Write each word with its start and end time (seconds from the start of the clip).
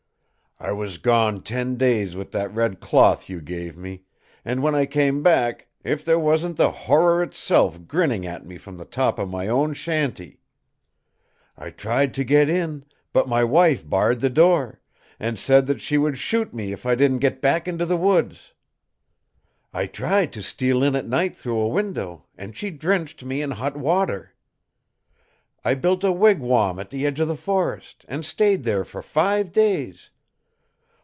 "I 0.63 0.73
was 0.73 0.99
gone 0.99 1.41
ten 1.41 1.75
days 1.75 2.15
with 2.15 2.31
that 2.33 2.53
red 2.53 2.79
cloth 2.79 3.27
you 3.27 3.41
gave 3.41 3.75
me; 3.75 4.03
and 4.45 4.61
when 4.61 4.75
I 4.75 4.85
came 4.85 5.23
back, 5.23 5.67
if 5.83 6.05
there 6.05 6.19
wasn't 6.19 6.55
the 6.57 6.69
horror 6.69 7.23
itself 7.23 7.87
grinning 7.87 8.27
at 8.27 8.45
me 8.45 8.59
from 8.59 8.77
the 8.77 8.85
top 8.85 9.17
of 9.17 9.27
my 9.27 9.47
own 9.47 9.73
shanty! 9.73 10.39
I 11.57 11.71
tried 11.71 12.13
to 12.13 12.23
get 12.23 12.47
in, 12.47 12.85
but 13.11 13.27
my 13.27 13.43
wife 13.43 13.89
barred 13.89 14.19
the 14.19 14.29
door, 14.29 14.79
and 15.19 15.39
said 15.39 15.65
that 15.65 15.81
she 15.81 15.97
would 15.97 16.19
shoot 16.19 16.53
me 16.53 16.71
if 16.71 16.85
I 16.85 16.93
didn't 16.93 17.21
get 17.25 17.41
back 17.41 17.67
into 17.67 17.87
the 17.87 17.97
woods. 17.97 18.53
I 19.73 19.87
tried 19.87 20.31
to 20.33 20.43
steal 20.43 20.83
in 20.83 20.95
at 20.95 21.07
night 21.07 21.35
through 21.35 21.57
a 21.59 21.67
window, 21.69 22.27
and 22.37 22.55
she 22.55 22.69
drenched 22.69 23.25
me 23.25 23.41
in 23.41 23.49
hot 23.49 23.75
water. 23.75 24.35
I 25.65 25.73
built 25.73 26.03
a 26.03 26.11
wigwam 26.11 26.77
at 26.77 26.91
the 26.91 27.07
edge 27.07 27.19
of 27.19 27.27
the 27.27 27.35
forest, 27.35 28.05
and 28.07 28.23
stayed 28.23 28.61
there 28.61 28.85
for 28.85 29.01
five 29.01 29.51
days. 29.51 30.11